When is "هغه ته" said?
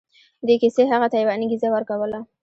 0.91-1.17